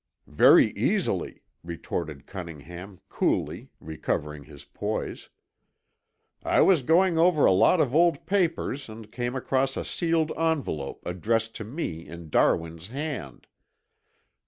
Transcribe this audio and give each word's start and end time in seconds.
"Very 0.25 0.71
easily," 0.71 1.43
retorted 1.63 2.25
Cunningham 2.25 3.01
coolly, 3.07 3.69
recovering 3.79 4.45
his 4.45 4.65
poise, 4.65 5.29
"I 6.43 6.59
was 6.61 6.81
going 6.81 7.19
over 7.19 7.45
a 7.45 7.51
lot 7.53 7.79
of 7.79 7.93
old 7.93 8.25
papers 8.25 8.89
and 8.89 9.11
came 9.11 9.35
across 9.35 9.77
a 9.77 9.85
sealed 9.85 10.31
envelope 10.35 11.03
addressed 11.05 11.53
to 11.57 11.63
me 11.63 12.07
in 12.07 12.31
Darwin's 12.31 12.87
hand. 12.87 13.45